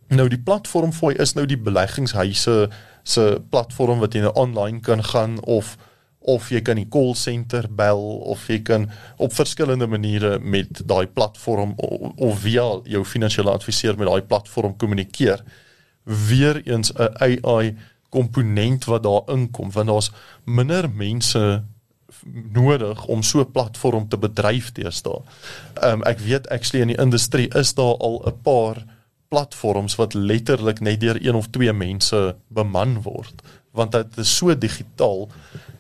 [0.09, 2.71] Nou die platform fooi is nou die beleggingshuise
[3.03, 5.77] se platform wat jy nou online kan gaan of
[6.21, 8.03] of jy kan die call center bel
[8.33, 13.97] of jy kan op verskillende maniere met daai platform of, of via jou finansiële adviseur
[13.97, 15.45] met daai platform kommunikeer.
[16.05, 17.77] Weereens 'n AI
[18.09, 20.11] komponent wat daar inkom want daar's
[20.45, 21.65] minder mense
[22.53, 25.23] nodig om so 'n platform te bedryf teenoor.
[25.75, 28.85] Ehm um, ek weet actually in die industrie is daar al 'n paar
[29.29, 33.43] platforms wat letterlik net deur een of twee mense beman word
[33.77, 35.29] want dit is so digitaal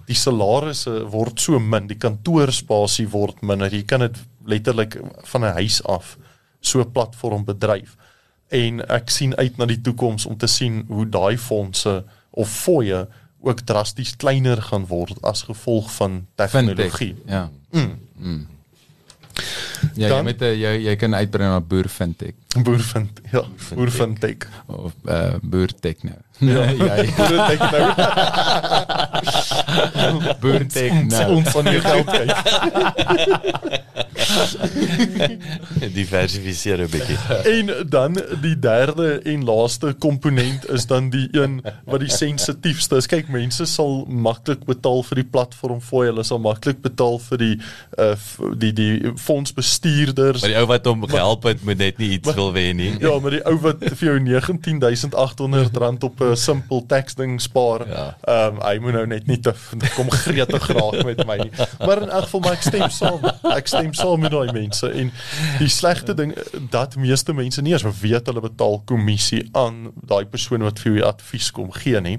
[0.08, 4.98] die salarisse word so min die kantoorspasie word minder jy kan dit letterlik
[5.32, 6.16] van 'n huis af
[6.60, 7.96] so 'n platform bedryf
[8.48, 13.06] en ek sien uit na die toekoms om te sien hoe daai fondse of fooie
[13.40, 17.50] ook drasties kleiner gaan word as gevolg van tegnologie Fintech, Ja.
[17.70, 18.46] Mm.
[19.94, 23.42] Ja, jy Dan- met 'n jy jy kan uitbrei na boer fintech boer vind ja
[23.74, 26.10] boer vind ek of uh, boer techno.
[26.40, 27.88] ja jy boer vind nou
[30.42, 31.26] boer techno.
[31.36, 32.30] ons van jou geld kyk
[35.94, 37.16] Diversifiseer 'n bietjie.
[37.58, 43.06] En dan die derde en laaste komponent is dan die een wat die sensitiefste is.
[43.06, 47.56] Kyk, mense sal maklik betaal vir die platform fooi, hulle sal maklik betaal vir die
[47.98, 50.40] uh f- die die fondsbestuurders.
[50.42, 52.92] Maar die ou wat hom gehelp het moet net nie iets wil wen nie.
[53.02, 57.86] Ja, maar die ou wat vir jou 19800 rand op 'n simpel tax ding spaar.
[57.88, 58.06] Ja.
[58.24, 59.54] Ehm um, hy moet nou net nie te
[59.96, 61.50] kom gretig raak met my nie.
[61.78, 63.20] Maar in elk geval maar ek stem saam.
[63.54, 65.12] Ek stem saam met daai mense en
[65.58, 66.34] die slegte ding
[66.70, 71.04] dat meeste mense nie eens weet hulle betaal kommissie aan daai persoon wat vir jou
[71.08, 72.18] advies kom gee nie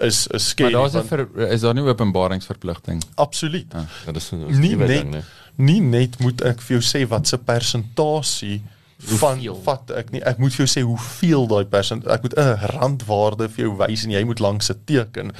[0.00, 0.72] is is Maar scary.
[0.72, 3.02] daar's 'n is daar nie openbaringsverpligting?
[3.14, 3.72] absoluut.
[4.06, 5.22] Dit is 'n nie net ding, né?
[5.56, 8.62] nie net moet ek vir jou sê wat se persentasie
[8.98, 9.60] van Hoeveel?
[9.64, 13.48] vat ek nie ek moet vir jou sê hoeveel daai persent ek moet 'n randwaarde
[13.48, 15.32] vir jou wys en jy moet langs 'n teken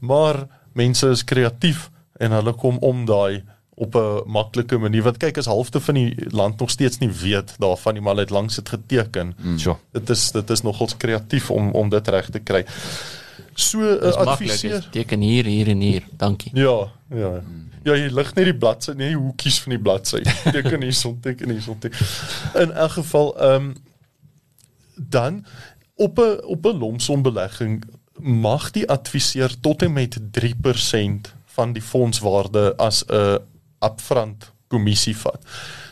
[0.00, 3.42] maar mense is kreatief en hulle kom om daai
[3.76, 7.54] op 'n maklike manier want kyk as halfte van die land nog steeds nie weet
[7.58, 9.76] daarvan nie maar hulle het langs dit geteken Sure.
[9.92, 12.64] dit is dit is nogals kreatief om om dit reg te kry
[13.54, 14.16] so maklik.
[14.16, 16.02] adviseer is Teken hier, hier en hier.
[16.16, 16.50] Dankie.
[16.54, 17.42] Ja, ja.
[17.82, 20.20] Ja, jy lig net die bladsy, nie die hoekies van die bladsy.
[20.54, 21.78] Teken hierson, teken hierson.
[21.78, 22.06] Teken.
[22.60, 23.76] In elk geval, ehm um,
[25.00, 25.46] dan
[25.96, 27.84] op 'n op 'n lomsom belegging
[28.20, 33.38] mag die adviseur tot en met 3% van die fondswaarde as 'n
[33.80, 35.40] upfront kommissie vat.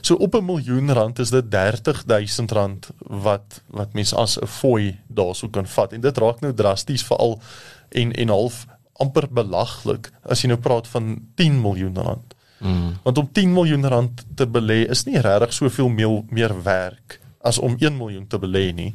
[0.01, 4.99] So op 'n miljoen rand is dit 30000 rand wat wat mens as 'n fooi
[5.07, 7.41] daarso kan vat en dit raak nou drasties veral
[7.89, 8.67] en en half
[8.99, 12.35] amper belaglik as jy nou praat van 10 miljoen rand.
[12.59, 12.97] Mm.
[13.05, 17.59] Want om 10 miljoen rand te belê is nie regtig soveel meer, meer werk as
[17.63, 18.95] om 1 miljoen te belê nie.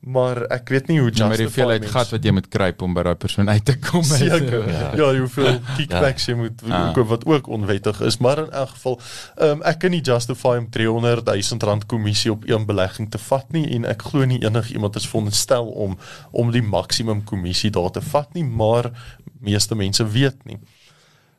[0.00, 2.82] Maar ek weet nie hoe Ja, maar die hoeveelheid mens- gat wat jy moet kruip
[2.82, 4.02] om by daai persoon uit te kom.
[4.02, 4.62] Seker.
[4.70, 6.94] Ja, ja hoeveel kickbacks jy moet Ah.
[6.94, 8.96] koop wat ook onwettig is, maar in elk geval,
[9.42, 13.52] um, ek kan nie justify om 300 000 rand kommissie op een belegging te vat
[13.52, 15.98] nie en ek glo nie enigiemand is veronderstel om
[16.32, 18.90] om die maksimum kommissie daar te vat nie, maar
[19.40, 20.58] meeste mense weet nie.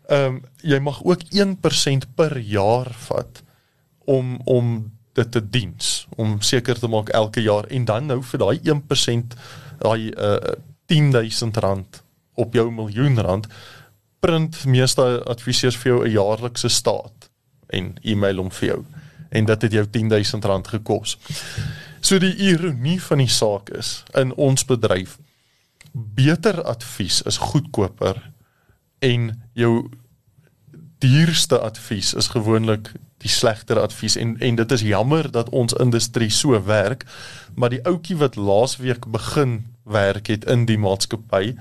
[0.10, 3.44] Ehm um, jy mag ook 1% per jaar vat
[4.06, 8.40] om om dit te diens om seker te maak elke jaar en dan nou vir
[8.40, 9.36] daai 1%
[9.80, 10.56] daai uh,
[10.88, 13.48] 10000 rand op jou miljoen rand
[14.20, 17.30] print meeste adviseurs vir jou 'n jaarlikse staat
[17.68, 18.86] en e-mail hom vir jou
[19.30, 21.18] en dit het jou 10000 rand gekos.
[22.02, 25.18] So die ironie van die saak is in ons bedryf
[25.92, 28.32] beter advies is goedkoper
[29.00, 29.90] en jou
[31.02, 36.30] duurste advies is gewoonlik die slegter advies en en dit is jammer dat ons industrie
[36.30, 37.06] so werk
[37.56, 41.56] maar die ouetjie wat laasweek begin werk het in die maatskappy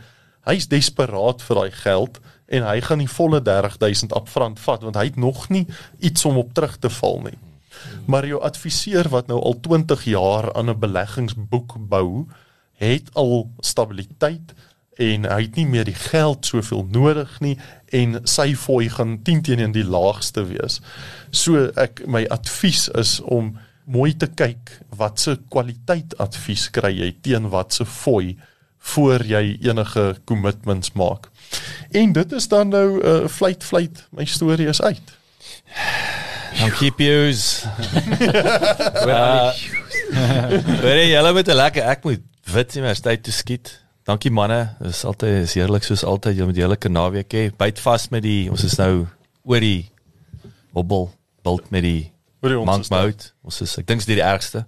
[0.49, 2.21] hy's desperaat vir daai geld
[2.51, 5.67] en hy gaan die volle 30000 upfront vat want hy het nog nie
[5.99, 7.39] iets om op terug te val nie.
[8.11, 12.27] Maar jou adviseur wat nou al 20 jaar aan 'n beleggingsboek bou,
[12.81, 14.55] het al stabiliteit
[15.01, 17.57] en hy het nie meer die geld soveel nodig nie
[17.97, 20.81] en sy fooi gaan 10 teenoor die laagste wees.
[21.31, 23.55] So ek my advies is om
[23.91, 28.37] mooi te kyk wat se kwaliteit advies kry jy teen wat se fooi
[28.93, 31.29] voor jy enige commitments maak.
[31.91, 35.19] En dit is dan nou 'n uh, fluit fluit my storie is uit.
[36.59, 37.65] Dankie Pius.
[40.85, 43.73] Weer uh, julle met 'n lekker ek moet wit universiteit toe skiet.
[44.09, 44.77] Dankie manne.
[44.81, 47.43] Dit is altyd is heerlik soos altyd julle met julle naweek hê.
[47.57, 49.07] Byt vas met die ons is nou
[49.45, 49.91] oor die
[50.75, 51.11] hobbel
[51.43, 53.33] bult met die Oor die ons monk is mode.
[53.45, 54.65] Ons is ek dink dis die ergste.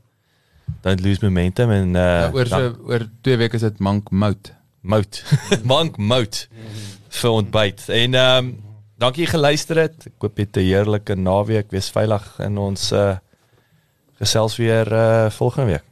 [0.84, 4.52] Don't lose momentum en uh Ja, oor so oor 2 weke is dit Monk Mout.
[4.82, 5.22] mout.
[5.72, 6.48] monk mout
[7.08, 7.86] vir ontbyt.
[7.88, 8.52] En ehm um,
[9.02, 10.06] dankie geluister het.
[10.06, 11.70] Ek hoop jy het 'n heerlike naweek.
[11.70, 13.16] Wees veilig in ons uh
[14.20, 15.91] gesels weer uh volgende week.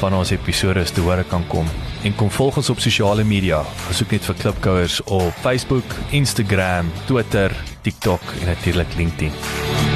[0.00, 1.68] van ons episode te hore kan kom.
[2.06, 3.62] En kom volg ons op sosiale media.
[3.88, 7.54] Besoek net vir Klipkouers op Facebook, Instagram, Twitter,
[7.86, 9.95] TikTok en natuurlik LinkedIn.